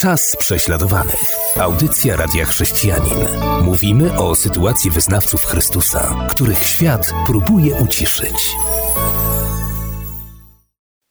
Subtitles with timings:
[0.00, 1.26] Czas prześladowanych.
[1.60, 3.18] Audycja Radia Chrześcijanin.
[3.62, 8.52] Mówimy o sytuacji wyznawców Chrystusa, których świat próbuje uciszyć.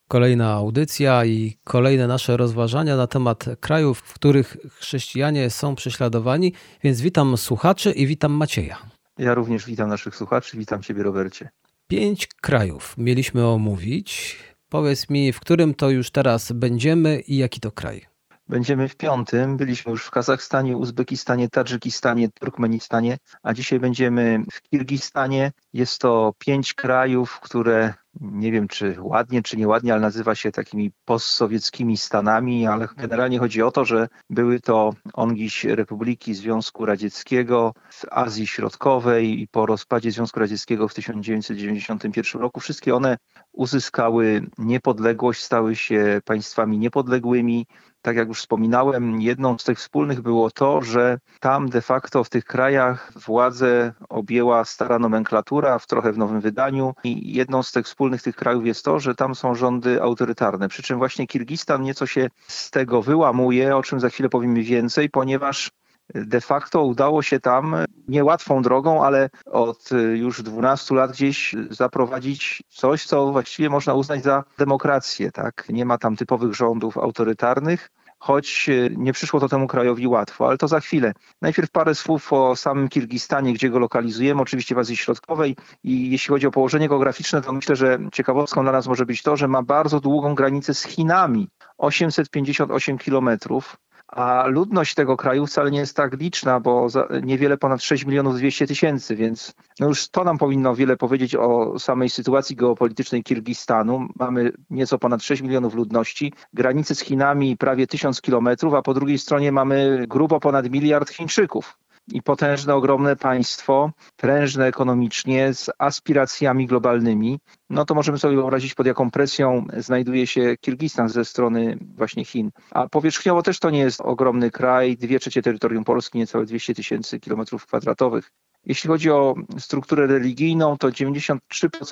[0.07, 6.53] Kolejna audycja i kolejne nasze rozważania na temat krajów, w których chrześcijanie są prześladowani.
[6.83, 8.77] Więc witam słuchaczy i witam Macieja.
[9.17, 11.49] Ja również witam naszych słuchaczy, witam Ciebie, Robercie.
[11.87, 14.37] Pięć krajów mieliśmy omówić.
[14.69, 18.14] Powiedz mi, w którym to już teraz będziemy i jaki to kraj?
[18.47, 19.57] Będziemy w piątym.
[19.57, 25.51] Byliśmy już w Kazachstanie, Uzbekistanie, Tadżykistanie, Turkmenistanie, a dzisiaj będziemy w Kirgistanie.
[25.73, 30.91] Jest to pięć krajów, które nie wiem czy ładnie, czy nieładnie, ale nazywa się takimi
[31.05, 38.05] postsowieckimi stanami, ale generalnie chodzi o to, że były to ongiś Republiki Związku Radzieckiego w
[38.11, 43.17] Azji Środkowej i po rozpadzie Związku Radzieckiego w 1991 roku wszystkie one
[43.55, 47.67] uzyskały niepodległość, stały się państwami niepodległymi.
[48.01, 52.29] Tak jak już wspominałem, jedną z tych wspólnych było to, że tam de facto w
[52.29, 57.85] tych krajach władzę objęła stara nomenklatura w trochę w nowym wydaniu i jedną z tych
[57.85, 60.67] wspólnych tych krajów jest to, że tam są rządy autorytarne.
[60.69, 65.09] Przy czym właśnie Kirgistan nieco się z tego wyłamuje, o czym za chwilę powiemy więcej,
[65.09, 65.71] ponieważ
[66.13, 67.75] de facto udało się tam
[68.07, 74.43] niełatwą drogą, ale od już 12 lat gdzieś zaprowadzić coś, co właściwie można uznać za
[74.57, 75.31] demokrację.
[75.31, 75.65] Tak?
[75.69, 77.89] Nie ma tam typowych rządów autorytarnych,
[78.19, 81.13] choć nie przyszło to temu krajowi łatwo, ale to za chwilę.
[81.41, 86.29] Najpierw parę słów o samym Kirgistanie, gdzie go lokalizujemy, oczywiście w Azji Środkowej i jeśli
[86.29, 89.63] chodzi o położenie geograficzne, to myślę, że ciekawostką dla nas może być to, że ma
[89.63, 96.19] bardzo długą granicę z Chinami, 858 kilometrów a ludność tego kraju wcale nie jest tak
[96.19, 96.87] liczna, bo
[97.23, 101.79] niewiele ponad 6 milionów 200 tysięcy, więc no już to nam powinno wiele powiedzieć o
[101.79, 104.07] samej sytuacji geopolitycznej Kirgistanu.
[104.19, 109.17] Mamy nieco ponad 6 milionów ludności, granice z Chinami prawie 1000 kilometrów, a po drugiej
[109.17, 111.77] stronie mamy grubo ponad miliard Chińczyków
[112.13, 118.87] i potężne, ogromne państwo, prężne ekonomicznie, z aspiracjami globalnymi, no to możemy sobie wyobrazić, pod
[118.87, 122.51] jaką presją znajduje się Kirgistan ze strony właśnie Chin.
[122.71, 127.19] A powierzchniowo też to nie jest ogromny kraj, dwie trzecie terytorium Polski, niecałe 200 tysięcy
[127.19, 128.31] kilometrów kwadratowych.
[128.65, 131.39] Jeśli chodzi o strukturę religijną, to 93%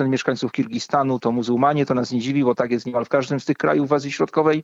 [0.10, 3.46] mieszkańców Kirgistanu to muzułmanie, to nas nie dziwi, bo tak jest niemal w każdym z
[3.46, 4.64] tych krajów w Azji Środkowej.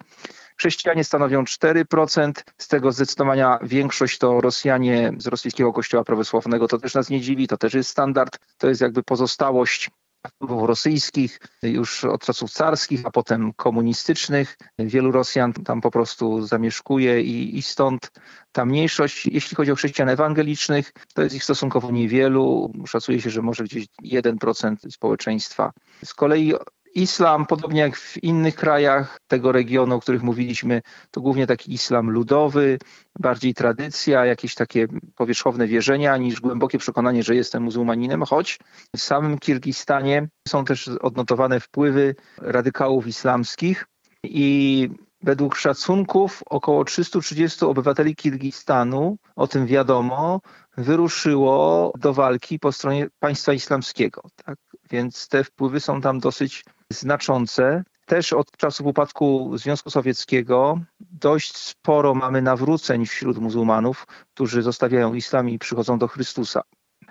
[0.58, 6.94] Chrześcijanie stanowią 4%, z tego zdecydowania większość to Rosjanie z rosyjskiego kościoła prawosławnego, to też
[6.94, 9.90] nas nie dziwi, to też jest standard, to jest jakby pozostałość
[10.28, 14.57] wpływów rosyjskich już od czasów carskich, a potem komunistycznych.
[14.80, 18.12] Wielu Rosjan tam po prostu zamieszkuje i, i stąd
[18.52, 22.74] ta mniejszość, jeśli chodzi o chrześcijan ewangelicznych, to jest ich stosunkowo niewielu.
[22.88, 25.72] Szacuje się, że może gdzieś 1% społeczeństwa.
[26.06, 26.53] Z kolei
[26.99, 32.09] Islam, podobnie jak w innych krajach tego regionu, o których mówiliśmy, to głównie taki islam
[32.09, 32.79] ludowy,
[33.19, 38.59] bardziej tradycja, jakieś takie powierzchowne wierzenia, niż głębokie przekonanie, że jestem muzułmaninem, choć
[38.95, 43.85] w samym Kirgistanie są też odnotowane wpływy radykałów islamskich
[44.23, 44.89] i
[45.21, 50.41] według szacunków około 330 obywateli Kirgistanu, o tym wiadomo,
[50.77, 54.21] wyruszyło do walki po stronie państwa islamskiego.
[54.45, 54.57] Tak?
[54.91, 56.63] Więc te wpływy są tam dosyć
[56.94, 57.83] znaczące.
[58.05, 65.49] Też od czasów upadku Związku Sowieckiego dość sporo mamy nawróceń wśród muzułmanów, którzy zostawiają islam
[65.49, 66.61] i przychodzą do Chrystusa.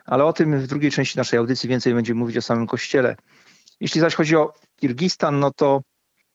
[0.07, 3.17] Ale o tym w drugiej części naszej audycji więcej będziemy mówić o samym kościele.
[3.81, 5.83] Jeśli zaś chodzi o Kirgistan, no to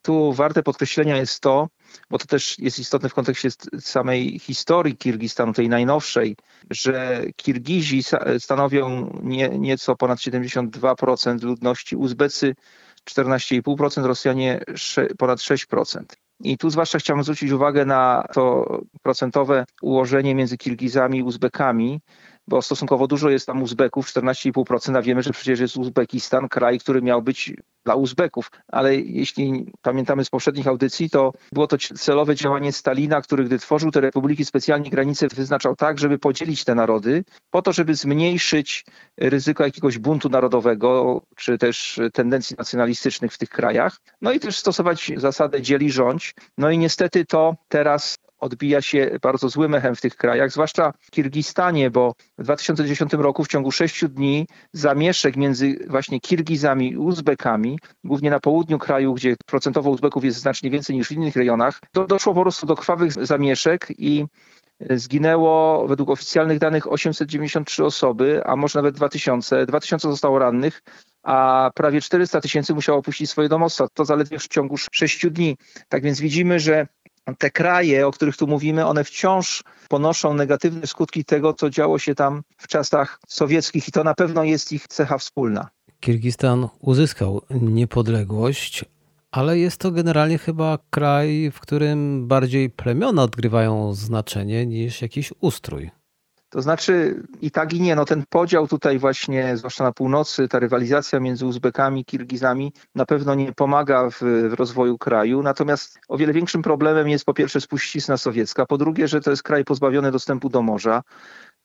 [0.02, 1.68] tu warte podkreślenia jest to,
[2.10, 3.48] bo to też jest istotne w kontekście
[3.80, 6.36] samej historii Kirgistanu, tej najnowszej,
[6.70, 8.02] że Kirgizi
[8.38, 12.54] stanowią nie, nieco ponad 72% ludności, Uzbecy
[13.10, 14.60] 14,5%, Rosjanie
[15.18, 16.04] ponad 6%.
[16.40, 18.66] I tu zwłaszcza chciałbym zwrócić uwagę na to
[19.02, 22.00] procentowe ułożenie między Kirgizami i Uzbekami,
[22.48, 27.02] bo stosunkowo dużo jest tam Uzbeków, 14,5%, a wiemy, że przecież jest Uzbekistan, kraj, który
[27.02, 27.52] miał być
[27.84, 28.50] dla Uzbeków.
[28.68, 33.90] Ale jeśli pamiętamy z poprzednich audycji, to było to celowe działanie Stalina, który gdy tworzył
[33.90, 38.84] te republiki, specjalnie granice wyznaczał tak, żeby podzielić te narody, po to, żeby zmniejszyć
[39.16, 43.96] ryzyko jakiegoś buntu narodowego, czy też tendencji nacjonalistycznych w tych krajach.
[44.20, 46.34] No i też stosować zasadę dzieli rządź.
[46.58, 51.10] No i niestety to teraz odbija się bardzo złym echem w tych krajach, zwłaszcza w
[51.10, 57.78] Kirgistanie, bo w 2010 roku w ciągu sześciu dni zamieszek między właśnie Kirgizami i Uzbekami,
[58.04, 62.06] głównie na południu kraju, gdzie procentowo Uzbeków jest znacznie więcej niż w innych rejonach, to
[62.06, 64.24] doszło po prostu do krwawych zamieszek i
[64.90, 69.66] zginęło według oficjalnych danych 893 osoby, a może nawet 2000.
[69.66, 70.82] 2000 zostało rannych,
[71.22, 73.86] a prawie 400 tysięcy musiało opuścić swoje domostwa.
[73.94, 75.56] To zaledwie w ciągu 6 dni.
[75.88, 76.86] Tak więc widzimy, że
[77.38, 82.14] te kraje, o których tu mówimy, one wciąż ponoszą negatywne skutki tego, co działo się
[82.14, 85.68] tam w czasach sowieckich i to na pewno jest ich cecha wspólna.
[86.00, 88.84] Kirgistan uzyskał niepodległość,
[89.30, 95.90] ale jest to generalnie chyba kraj, w którym bardziej plemiona odgrywają znaczenie niż jakiś ustrój.
[96.54, 97.96] To znaczy i tak i nie.
[97.96, 103.34] No ten podział tutaj właśnie, zwłaszcza na północy, ta rywalizacja między Uzbekami, Kirgizami na pewno
[103.34, 104.18] nie pomaga w,
[104.50, 105.42] w rozwoju kraju.
[105.42, 109.42] Natomiast o wiele większym problemem jest po pierwsze spuścizna sowiecka, po drugie, że to jest
[109.42, 111.02] kraj pozbawiony dostępu do morza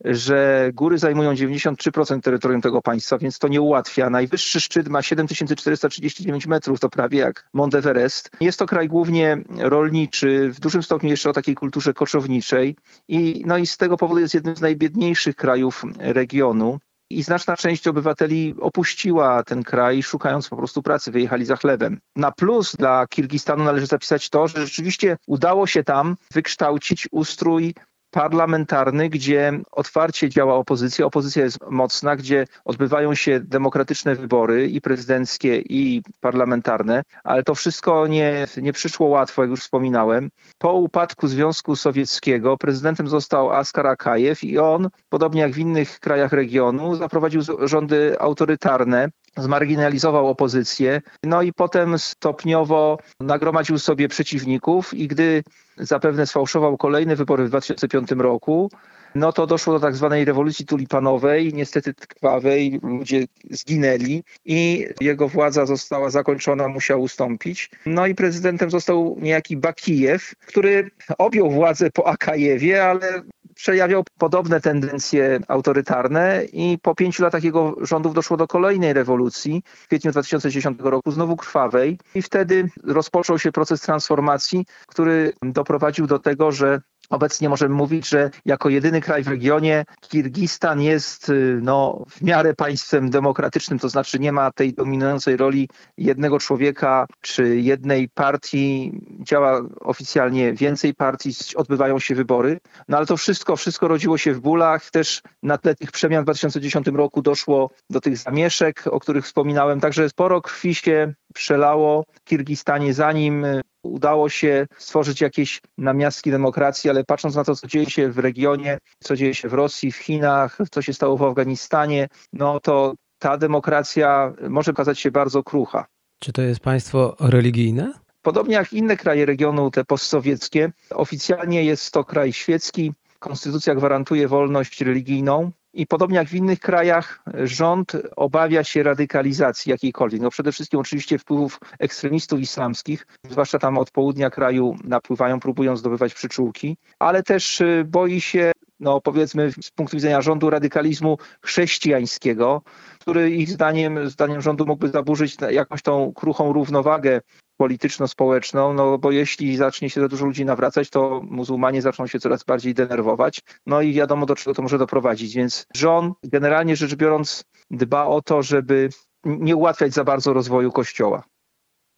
[0.05, 4.09] że góry zajmują 93% terytorium tego państwa, więc to nie ułatwia.
[4.09, 8.29] Najwyższy szczyt ma 7439 metrów, to prawie jak Mount Everest.
[8.41, 12.75] Jest to kraj głównie rolniczy, w dużym stopniu jeszcze o takiej kulturze koczowniczej
[13.07, 16.79] i, no i z tego powodu jest jednym z najbiedniejszych krajów regionu.
[17.11, 21.99] I znaczna część obywateli opuściła ten kraj, szukając po prostu pracy, wyjechali za chlebem.
[22.15, 27.75] Na plus dla Kirgistanu należy zapisać to, że rzeczywiście udało się tam wykształcić ustrój
[28.11, 35.61] parlamentarny, gdzie otwarcie działa opozycja, opozycja jest mocna, gdzie odbywają się demokratyczne wybory i prezydenckie,
[35.61, 40.29] i parlamentarne, ale to wszystko nie, nie przyszło łatwo, jak już wspominałem.
[40.57, 46.33] Po upadku Związku Sowieckiego prezydentem został Askar Akajew i on, podobnie jak w innych krajach
[46.33, 55.43] regionu, zaprowadził rządy autorytarne, zmarginalizował opozycję, no i potem stopniowo nagromadził sobie przeciwników i gdy
[55.77, 58.71] zapewne sfałszował kolejne wybory w 2005 roku,
[59.15, 65.65] no to doszło do tak zwanej rewolucji tulipanowej, niestety krwawej, ludzie zginęli i jego władza
[65.65, 67.71] została zakończona, musiał ustąpić.
[67.85, 73.21] No i prezydentem został niejaki Bakijew, który objął władzę po Akajewie, ale
[73.59, 79.87] przejawiał podobne tendencje autorytarne i po pięciu latach jego rządów doszło do kolejnej rewolucji w
[79.87, 86.51] kwietniu 2010 roku, znowu krwawej i wtedy rozpoczął się proces transformacji, który doprowadził do tego,
[86.51, 92.21] że Obecnie możemy mówić, że jako jedyny kraj w regionie Kirgistan jest y, no, w
[92.21, 98.91] miarę państwem demokratycznym, to znaczy nie ma tej dominującej roli jednego człowieka czy jednej partii.
[99.19, 102.59] Działa oficjalnie więcej partii, odbywają się wybory.
[102.87, 104.91] No ale to wszystko, wszystko rodziło się w bólach.
[104.91, 109.79] Też na tle tych przemian w 2010 roku doszło do tych zamieszek, o których wspominałem.
[109.79, 113.45] Także sporo krwi się przelało w Kirgistanie, zanim
[113.83, 118.77] udało się stworzyć jakieś namiastki demokracji, ale patrząc na to, co dzieje się w regionie,
[118.99, 123.37] co dzieje się w Rosji, w Chinach, co się stało w Afganistanie, no to ta
[123.37, 125.85] demokracja może okazać się bardzo krucha.
[126.19, 127.93] Czy to jest państwo religijne?
[128.21, 132.93] Podobnie jak inne kraje regionu, te postsowieckie, oficjalnie jest to kraj świecki.
[133.19, 140.21] Konstytucja gwarantuje wolność religijną, i podobnie jak w innych krajach, rząd obawia się radykalizacji jakiejkolwiek.
[140.21, 146.13] No przede wszystkim oczywiście wpływów ekstremistów islamskich, zwłaszcza tam od południa kraju napływają, próbują zdobywać
[146.13, 152.61] przyczółki, ale też y, boi się no powiedzmy z punktu widzenia rządu radykalizmu chrześcijańskiego,
[152.99, 157.21] który ich zdaniem, zdaniem rządu mógłby zaburzyć jakąś tą kruchą równowagę
[157.59, 162.43] polityczno-społeczną, no bo jeśli zacznie się za dużo ludzi nawracać, to muzułmanie zaczną się coraz
[162.43, 167.43] bardziej denerwować, no i wiadomo do czego to może doprowadzić, więc rząd generalnie rzecz biorąc
[167.71, 168.89] dba o to, żeby
[169.25, 171.23] nie ułatwiać za bardzo rozwoju kościoła.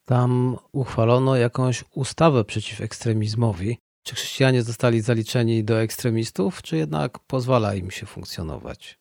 [0.06, 3.78] Tam uchwalono jakąś ustawę przeciw ekstremizmowi.
[4.04, 9.01] Czy chrześcijanie zostali zaliczeni do ekstremistów, czy jednak pozwala im się funkcjonować?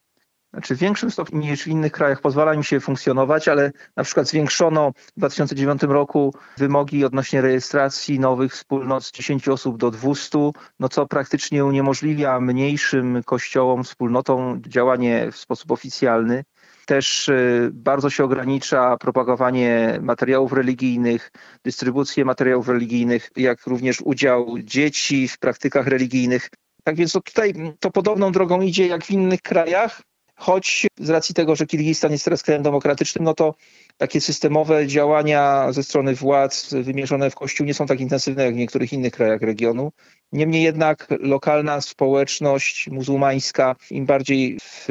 [0.52, 4.28] Znaczy w większym stopniu niż w innych krajach pozwala im się funkcjonować, ale na przykład
[4.28, 10.38] zwiększono w 2009 roku wymogi odnośnie rejestracji nowych wspólnot z 10 osób do 200,
[10.80, 16.44] no co praktycznie uniemożliwia mniejszym kościołom, wspólnotom działanie w sposób oficjalny.
[16.86, 21.30] Też y, bardzo się ogranicza propagowanie materiałów religijnych,
[21.64, 26.50] dystrybucję materiałów religijnych, jak również udział dzieci w praktykach religijnych.
[26.84, 30.02] Tak więc to tutaj to podobną drogą idzie jak w innych krajach,
[30.40, 33.54] choć z racji tego, że Kirgistan jest teraz krajem demokratycznym, no to
[33.96, 38.58] takie systemowe działania ze strony władz wymierzone w Kościół nie są tak intensywne jak w
[38.58, 39.92] niektórych innych krajach regionu.
[40.32, 44.88] Niemniej jednak lokalna społeczność muzułmańska, im bardziej w,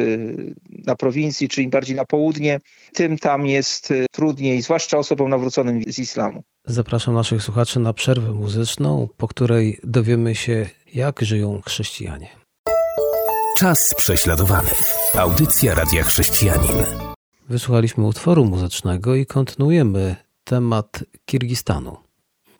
[0.69, 2.59] na prowincji, czy im bardziej na południe,
[2.93, 6.43] tym tam jest trudniej, zwłaszcza osobom nawróconym z islamu.
[6.65, 12.39] Zapraszam naszych słuchaczy na przerwę muzyczną, po której dowiemy się, jak żyją chrześcijanie.
[13.59, 14.69] Czas prześladowany.
[15.17, 16.85] Audycja Radia Chrześcijanin.
[17.49, 21.97] Wysłuchaliśmy utworu muzycznego i kontynuujemy temat Kirgistanu.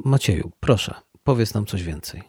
[0.06, 2.24] Macieju, proszę, powiedz nam coś więcej.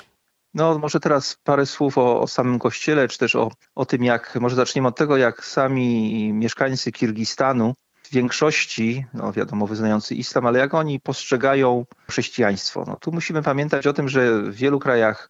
[0.54, 4.38] No, może teraz parę słów o, o, samym kościele, czy też o, o tym, jak,
[4.40, 7.74] może zaczniemy od tego, jak sami mieszkańcy Kirgistanu
[8.12, 12.84] większości, no wiadomo, wyznający islam, ale jak oni postrzegają chrześcijaństwo.
[12.86, 15.28] No tu musimy pamiętać o tym, że w wielu krajach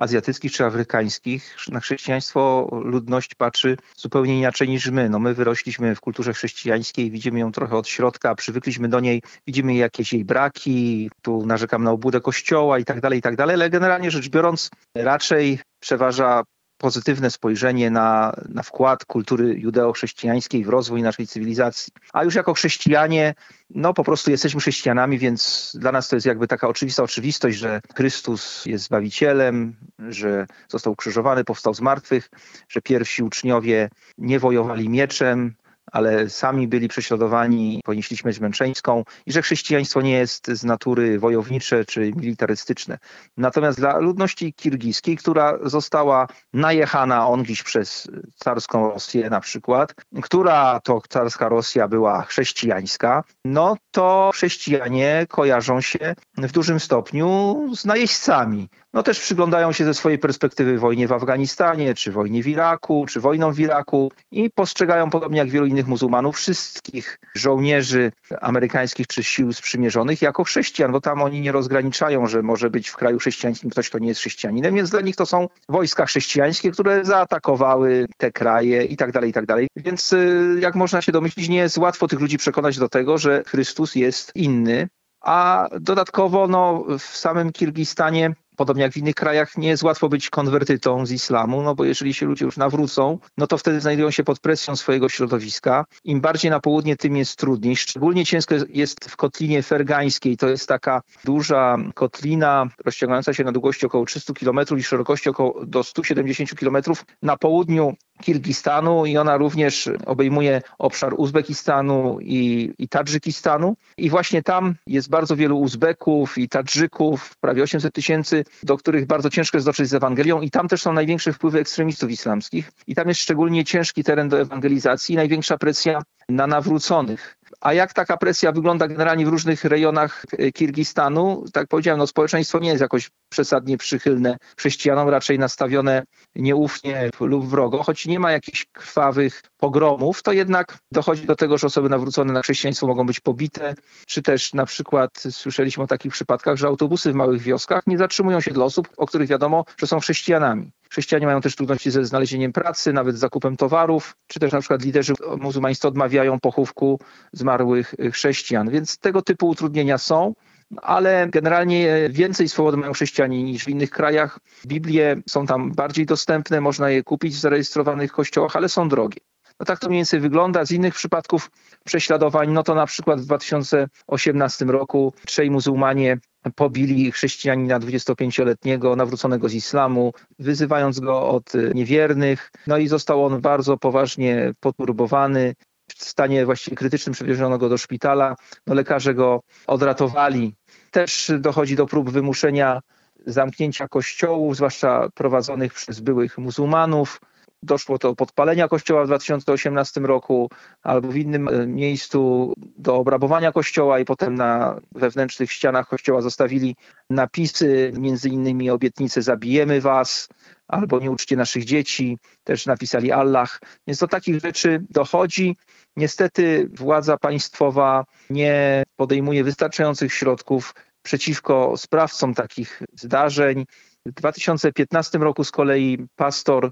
[0.00, 5.08] azjatyckich czy afrykańskich na chrześcijaństwo ludność patrzy zupełnie inaczej niż my.
[5.08, 9.74] No my wyrośliśmy w kulturze chrześcijańskiej, widzimy ją trochę od środka, przywykliśmy do niej, widzimy
[9.74, 13.70] jakieś jej braki, tu narzekam na obudę kościoła i tak dalej, i tak dalej, ale
[13.70, 16.42] generalnie rzecz biorąc raczej przeważa
[16.80, 21.92] pozytywne spojrzenie na, na wkład kultury judeo-chrześcijańskiej w rozwój naszej cywilizacji.
[22.12, 23.34] A już jako chrześcijanie,
[23.70, 27.80] no po prostu jesteśmy chrześcijanami, więc dla nas to jest jakby taka oczywista oczywistość, że
[27.96, 29.76] Chrystus jest Zbawicielem,
[30.08, 32.30] że został ukrzyżowany, powstał z martwych,
[32.68, 35.54] że pierwsi uczniowie nie wojowali mieczem,
[35.92, 41.84] ale sami byli prześladowani, ponieśli śmierć męczeńską i że chrześcijaństwo nie jest z natury wojownicze
[41.84, 42.98] czy militarystyczne.
[43.36, 51.00] Natomiast dla ludności kirgijskiej, która została najechana ongiś przez carską Rosję na przykład, która to
[51.08, 59.02] carska Rosja była chrześcijańska, no to chrześcijanie kojarzą się w dużym stopniu z najeźdźcami no
[59.02, 63.52] też przyglądają się ze swojej perspektywy wojnie w Afganistanie, czy wojnie w Iraku, czy wojną
[63.52, 70.22] w Iraku i postrzegają, podobnie jak wielu innych muzułmanów, wszystkich żołnierzy amerykańskich czy sił sprzymierzonych
[70.22, 73.98] jako chrześcijan, bo tam oni nie rozgraniczają, że może być w kraju chrześcijańskim ktoś, kto
[73.98, 78.96] nie jest chrześcijaninem, więc dla nich to są wojska chrześcijańskie, które zaatakowały te kraje i
[78.96, 79.68] tak dalej, i tak dalej.
[79.76, 83.42] Więc y, jak można się domyślić, nie jest łatwo tych ludzi przekonać do tego, że
[83.46, 84.88] Chrystus jest inny,
[85.20, 90.30] a dodatkowo no, w samym Kirgistanie podobnie jak w innych krajach, nie jest łatwo być
[90.30, 94.24] konwertytą z islamu, no bo jeżeli się ludzie już nawrócą, no to wtedy znajdują się
[94.24, 95.84] pod presją swojego środowiska.
[96.04, 97.76] Im bardziej na południe, tym jest trudniej.
[97.76, 100.36] Szczególnie ciężko jest w kotlinie fergańskiej.
[100.36, 105.66] To jest taka duża kotlina rozciągająca się na długości około 300 km i szerokości około
[105.66, 106.76] do 170 km
[107.22, 113.76] na południu Kirgistanu i ona również obejmuje obszar Uzbekistanu i, i Tadżykistanu.
[113.96, 119.30] I właśnie tam jest bardzo wielu Uzbeków i Tadżyków, prawie 800 tysięcy, do których bardzo
[119.30, 122.72] ciężko jest dotrzeć z Ewangelią i tam też są największe wpływy ekstremistów islamskich.
[122.86, 127.36] I tam jest szczególnie ciężki teren do ewangelizacji i największa presja na nawróconych.
[127.60, 131.44] A jak taka presja wygląda generalnie w różnych rejonach e, Kirgistanu?
[131.52, 136.02] Tak powiedziałem, no społeczeństwo nie jest jakoś przesadnie przychylne chrześcijanom, raczej nastawione
[136.36, 141.66] nieufnie lub wrogo, choć nie ma jakichś krwawych pogromów, to jednak dochodzi do tego, że
[141.66, 143.74] osoby nawrócone na chrześcijaństwo mogą być pobite,
[144.06, 148.40] czy też na przykład słyszeliśmy o takich przypadkach, że autobusy w małych wioskach nie zatrzymują
[148.40, 150.70] się dla osób, o których wiadomo, że są chrześcijanami.
[150.90, 154.82] Chrześcijanie mają też trudności ze znalezieniem pracy, nawet z zakupem towarów, czy też na przykład
[154.82, 157.00] liderzy muzułmańscy odmawiają pochówku
[157.32, 158.70] zmarłych chrześcijan.
[158.70, 160.34] Więc tego typu utrudnienia są
[160.76, 164.38] ale generalnie więcej swobody mają chrześcijanie niż w innych krajach.
[164.66, 169.20] Biblie są tam bardziej dostępne, można je kupić w zarejestrowanych kościołach, ale są drogie.
[169.60, 170.64] No tak to mniej więcej wygląda.
[170.64, 171.50] Z innych przypadków
[171.84, 176.18] prześladowań, no to na przykład w 2018 roku trzej muzułmanie
[176.54, 182.50] pobili chrześcijanina 25-letniego nawróconego z islamu, wyzywając go od niewiernych.
[182.66, 185.54] No i został on bardzo poważnie poturbowany.
[185.96, 188.36] W stanie właściwie krytycznym przewieziono go do szpitala.
[188.66, 190.56] No lekarze go odratowali.
[190.90, 192.80] Też dochodzi do prób wymuszenia
[193.26, 197.20] zamknięcia kościołów, zwłaszcza prowadzonych przez byłych muzułmanów
[197.62, 200.50] doszło do podpalenia kościoła w 2018 roku,
[200.82, 206.76] albo w innym e, miejscu do obrabowania kościoła i potem na wewnętrznych ścianach kościoła zostawili
[207.10, 210.28] napisy, między innymi obietnice zabijemy was,
[210.68, 213.60] albo nie uczcie naszych dzieci, też napisali Allah.
[213.86, 215.56] Więc do takich rzeczy dochodzi.
[215.96, 223.64] Niestety władza państwowa nie podejmuje wystarczających środków przeciwko sprawcom takich zdarzeń.
[224.06, 226.70] W 2015 roku z kolei pastor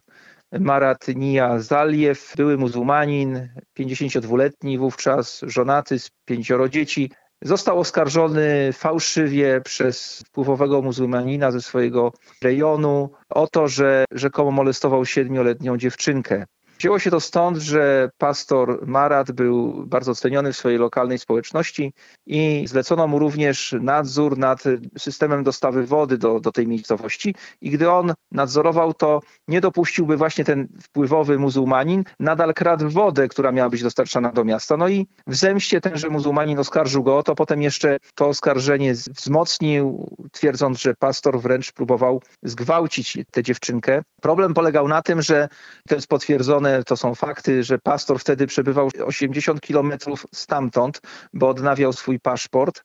[0.53, 7.11] Marat Nia Zaliew, były muzułmanin, 52-letni wówczas, żonaty z pięcioro dzieci,
[7.43, 12.13] został oskarżony fałszywie przez wpływowego muzułmanina ze swojego
[12.43, 16.47] rejonu o to, że rzekomo molestował siedmioletnią dziewczynkę.
[16.79, 21.93] Wzięło się to stąd, że pastor Marat był bardzo ceniony w swojej lokalnej społeczności
[22.27, 24.65] i zlecono mu również nadzór nad
[24.99, 27.35] systemem dostawy wody do, do tej miejscowości.
[27.61, 33.53] I gdy on nadzorował to, nie dopuściłby właśnie ten wpływowy muzułmanin, nadal kradł wodę, która
[33.53, 34.77] miała być dostarczana do miasta.
[34.77, 40.17] No i w zemście tenże muzułmanin oskarżył go o to, potem jeszcze to oskarżenie wzmocnił,
[40.33, 44.03] twierdząc, że pastor wręcz próbował zgwałcić tę dziewczynkę.
[44.23, 45.49] Problem polegał na tym, że
[45.89, 51.01] to jest potwierdzone to są fakty, że pastor wtedy przebywał 80 kilometrów stamtąd,
[51.33, 52.85] bo odnawiał swój paszport,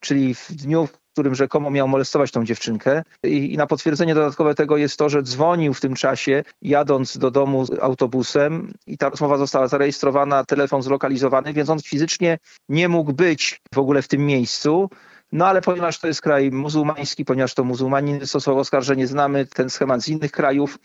[0.00, 3.02] czyli w dniu, którym rzekomo miał molestować tą dziewczynkę.
[3.24, 7.30] I, I, na potwierdzenie dodatkowe tego jest to, że dzwonił w tym czasie, jadąc do
[7.30, 13.60] domu autobusem i ta rozmowa została zarejestrowana, telefon zlokalizowany, więc on fizycznie nie mógł być
[13.74, 14.90] w ogóle w tym miejscu.
[15.32, 20.02] No ale ponieważ to jest kraj muzułmański, ponieważ to muzułmanin wystosował oskarżenie, znamy ten schemat
[20.02, 20.78] z innych krajów,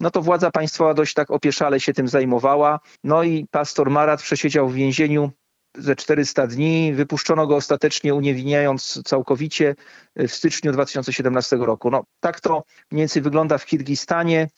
[0.00, 2.80] no to władza państwowa dość tak opieszale się tym zajmowała.
[3.04, 5.30] No i pastor Marat przesiedział w więzieniu
[5.78, 6.92] ze 400 dni.
[6.94, 9.74] Wypuszczono go ostatecznie, uniewinniając całkowicie
[10.16, 11.90] w styczniu 2017 roku.
[11.90, 14.48] No, tak to mniej więcej wygląda w Kirgistanie.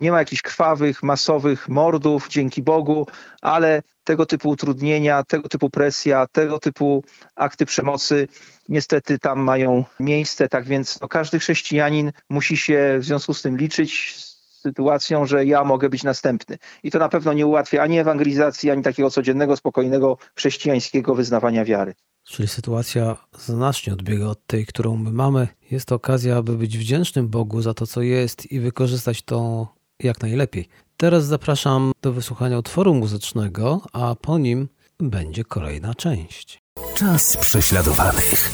[0.00, 3.06] Nie ma jakichś krwawych, masowych mordów, dzięki Bogu,
[3.42, 7.04] ale tego typu utrudnienia, tego typu presja, tego typu
[7.36, 8.28] akty przemocy
[8.68, 10.48] niestety tam mają miejsce.
[10.48, 14.16] Tak więc no, każdy chrześcijanin musi się w związku z tym liczyć
[14.62, 16.58] sytuacją, że ja mogę być następny.
[16.82, 21.94] I to na pewno nie ułatwia ani ewangelizacji, ani takiego codziennego, spokojnego chrześcijańskiego wyznawania wiary.
[22.24, 25.48] Czyli sytuacja znacznie odbiega od tej, którą my mamy.
[25.70, 29.68] Jest to okazja, aby być wdzięcznym Bogu za to, co jest i wykorzystać to
[30.02, 30.68] jak najlepiej.
[30.96, 34.68] Teraz zapraszam do wysłuchania utworu muzycznego, a po nim
[35.00, 36.58] będzie kolejna część.
[36.94, 38.50] Czas prześladowanych.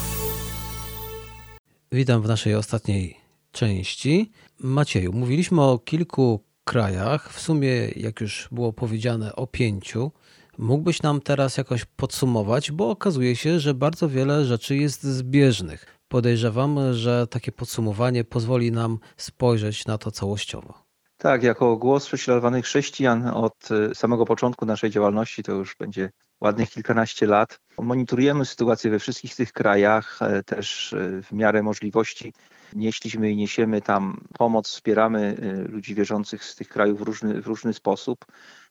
[1.93, 3.17] Witam w naszej ostatniej
[3.53, 4.33] części.
[4.61, 10.13] Macieju, mówiliśmy o kilku krajach, w sumie, jak już było powiedziane, o pięciu.
[10.59, 15.87] Mógłbyś nam teraz jakoś podsumować, bo okazuje się, że bardzo wiele rzeczy jest zbieżnych.
[16.09, 20.84] Podejrzewam, że takie podsumowanie pozwoli nam spojrzeć na to całościowo.
[21.17, 26.71] Tak, jako głos prześladowanych chrześcijan od y, samego początku naszej działalności, to już będzie ładnych
[26.71, 27.61] kilkanaście lat.
[27.79, 32.33] Monitorujemy sytuację we wszystkich tych krajach, e, też e, w miarę możliwości
[32.73, 37.47] nieśliśmy i niesiemy tam pomoc, wspieramy e, ludzi wierzących z tych krajów w różny, w
[37.47, 38.25] różny sposób,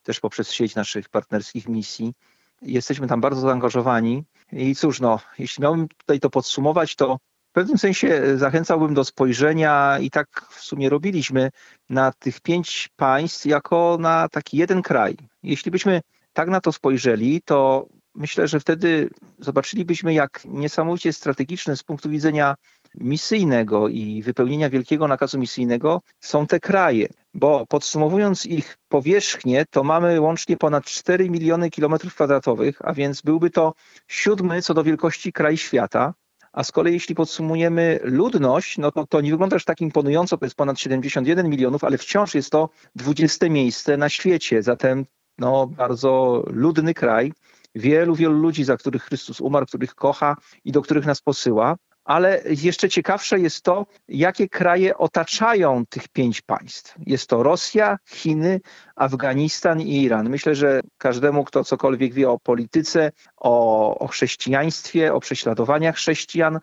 [0.03, 2.13] też poprzez sieć naszych partnerskich misji.
[2.61, 7.17] Jesteśmy tam bardzo zaangażowani i cóż, no, jeśli miałbym tutaj to podsumować, to
[7.53, 11.51] w pewnym sensie zachęcałbym do spojrzenia i tak w sumie robiliśmy
[11.89, 15.17] na tych pięć państw jako na taki jeden kraj.
[15.43, 16.01] Jeśli byśmy
[16.33, 22.55] tak na to spojrzeli, to myślę, że wtedy zobaczylibyśmy, jak niesamowicie strategiczne z punktu widzenia
[22.95, 30.21] misyjnego i wypełnienia wielkiego nakazu misyjnego są te kraje, bo podsumowując ich powierzchnię, to mamy
[30.21, 33.73] łącznie ponad 4 miliony kilometrów kwadratowych, a więc byłby to
[34.07, 36.13] siódmy co do wielkości kraj świata.
[36.53, 40.45] A z kolei jeśli podsumujemy ludność, no to to nie wygląda aż tak imponująco, to
[40.45, 44.63] jest ponad 71 milionów, ale wciąż jest to 20 miejsce na świecie.
[44.63, 45.05] Zatem
[45.37, 47.33] no, bardzo ludny kraj,
[47.75, 50.35] wielu, wielu ludzi, za których Chrystus umarł, których kocha
[50.65, 51.75] i do których nas posyła.
[52.05, 56.95] Ale jeszcze ciekawsze jest to, jakie kraje otaczają tych pięć państw.
[57.05, 58.61] Jest to Rosja, Chiny,
[58.95, 60.29] Afganistan i Iran.
[60.29, 66.59] Myślę, że każdemu, kto cokolwiek wie o polityce, o, o chrześcijaństwie, o prześladowaniach chrześcijan,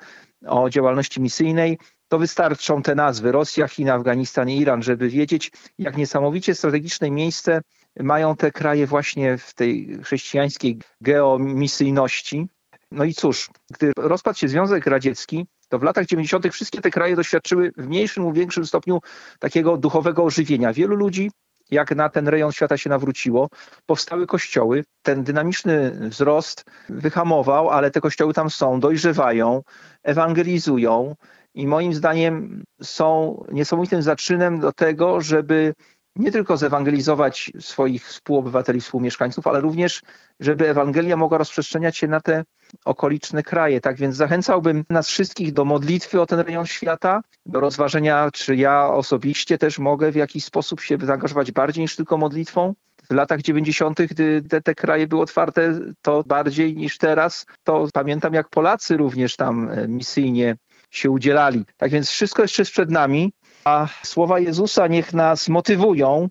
[0.47, 5.97] o działalności misyjnej, to wystarczą te nazwy Rosja, China, Afganistan i Iran, żeby wiedzieć, jak
[5.97, 7.61] niesamowicie strategiczne miejsce
[8.01, 12.49] mają te kraje właśnie w tej chrześcijańskiej geomisyjności.
[12.91, 16.53] No i cóż, gdy rozpadł się Związek Radziecki, to w latach 90.
[16.53, 19.01] wszystkie te kraje doświadczyły w mniejszym lub większym stopniu
[19.39, 20.73] takiego duchowego ożywienia.
[20.73, 21.31] Wielu ludzi,
[21.71, 23.49] jak na ten rejon świata się nawróciło,
[23.87, 24.85] powstały kościoły.
[25.03, 29.63] Ten dynamiczny wzrost wyhamował, ale te kościoły tam są, dojrzewają,
[30.03, 31.17] ewangelizują
[31.55, 35.75] i moim zdaniem są niesamowitym zaczynem do tego, żeby
[36.17, 40.03] nie tylko zewangelizować swoich współobywateli, współmieszkańców, ale również,
[40.41, 42.45] żeby Ewangelia mogła rozprzestrzeniać się na te
[42.85, 43.81] okoliczne kraje.
[43.81, 48.89] Tak więc zachęcałbym nas wszystkich do modlitwy o ten rejon świata, do rozważenia, czy ja
[48.89, 52.75] osobiście też mogę w jakiś sposób się zaangażować bardziej niż tylko modlitwą.
[53.11, 58.35] W latach 90., gdy te, te kraje były otwarte, to bardziej niż teraz, to pamiętam
[58.35, 60.57] jak Polacy również tam e, misyjnie
[60.91, 61.65] się udzielali.
[61.77, 63.33] Tak więc wszystko jeszcze jest przed nami.
[63.65, 66.29] A słowa Jezusa niech nas motywują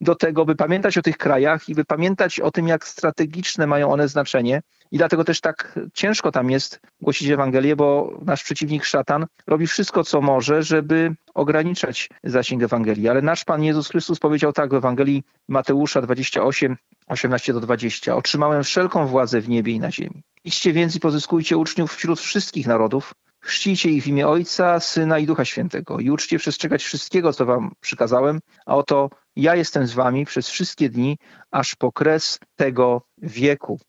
[0.00, 3.92] do tego, by pamiętać o tych krajach i by pamiętać o tym, jak strategiczne mają
[3.92, 4.62] one znaczenie.
[4.90, 10.04] I dlatego też tak ciężko tam jest głosić Ewangelię, bo nasz przeciwnik szatan robi wszystko,
[10.04, 13.08] co może, żeby ograniczać zasięg Ewangelii.
[13.08, 18.16] Ale nasz Pan Jezus Chrystus powiedział tak w Ewangelii Mateusza 28, 18 do 20.
[18.16, 20.22] Otrzymałem wszelką władzę w niebie i na ziemi.
[20.44, 23.14] Idźcie więc i pozyskujcie uczniów wśród wszystkich narodów,
[23.46, 27.72] Chrzcijcie ich w imię Ojca, Syna i Ducha Świętego i uczcie przestrzegać wszystkiego, co wam
[27.80, 31.18] przykazałem, a oto ja jestem z wami przez wszystkie dni,
[31.50, 33.80] aż po kres tego wieku.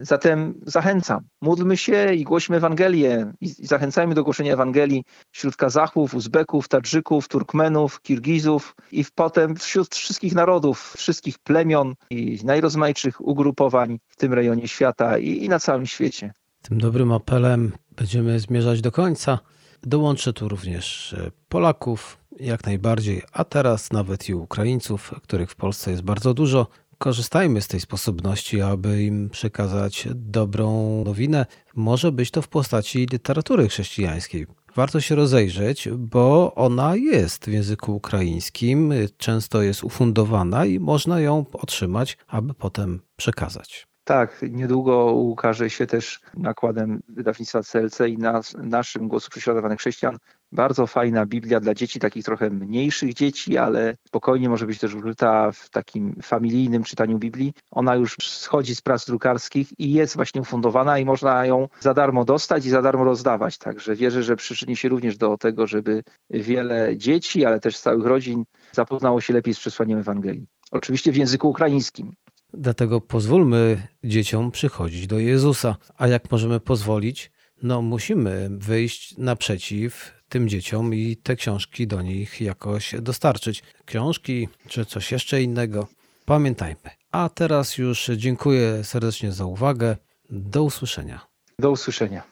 [0.00, 6.68] Zatem zachęcam, módlmy się i głośmy Ewangelię i zachęcajmy do głoszenia Ewangelii wśród Kazachów, Uzbeków,
[6.68, 14.32] Tadżyków, Turkmenów, Kirgizów i potem wśród wszystkich narodów, wszystkich plemion i najrozmaitszych ugrupowań w tym
[14.34, 16.32] rejonie świata i, i na całym świecie.
[16.62, 19.38] Tym dobrym apelem będziemy zmierzać do końca.
[19.82, 25.90] Dołączę tu również e, Polaków, jak najbardziej, a teraz nawet i Ukraińców, których w Polsce
[25.90, 26.66] jest bardzo dużo.
[26.98, 31.46] Korzystajmy z tej sposobności, aby im przekazać dobrą nowinę.
[31.74, 34.46] Może być to w postaci literatury chrześcijańskiej.
[34.76, 41.44] Warto się rozejrzeć, bo ona jest w języku ukraińskim, często jest ufundowana i można ją
[41.52, 43.89] otrzymać, aby potem przekazać.
[44.10, 50.16] Tak, niedługo ukaże się też nakładem wydawnictwa CLC i nas, naszym Głosu Prześladowanych Chrześcijan
[50.52, 55.52] bardzo fajna Biblia dla dzieci, takich trochę mniejszych dzieci, ale spokojnie może być też użyta
[55.52, 57.52] w takim familijnym czytaniu Biblii.
[57.70, 62.24] Ona już schodzi z prac drukarskich i jest właśnie ufundowana i można ją za darmo
[62.24, 63.58] dostać i za darmo rozdawać.
[63.58, 68.44] Także wierzę, że przyczyni się również do tego, żeby wiele dzieci, ale też całych rodzin
[68.72, 70.46] zapoznało się lepiej z przesłaniem Ewangelii.
[70.70, 72.12] Oczywiście w języku ukraińskim.
[72.54, 75.76] Dlatego pozwólmy dzieciom przychodzić do Jezusa.
[75.96, 77.30] A jak możemy pozwolić?
[77.62, 83.62] No, musimy wyjść naprzeciw tym dzieciom i te książki do nich jakoś dostarczyć.
[83.84, 85.86] Książki czy coś jeszcze innego.
[86.24, 86.90] Pamiętajmy.
[87.12, 89.96] A teraz już dziękuję serdecznie za uwagę.
[90.30, 91.20] Do usłyszenia.
[91.58, 92.22] Do usłyszenia.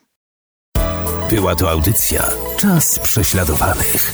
[1.31, 4.13] Była to audycja Czas prześladowanych.